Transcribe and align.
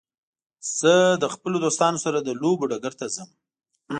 زه 0.79 0.93
له 1.21 1.27
خپلو 1.33 1.57
دوستانو 1.65 1.97
سره 2.05 2.17
د 2.21 2.29
لوبو 2.41 2.69
ډګر 2.71 2.93
ته 2.99 3.05
ځم. 3.15 3.29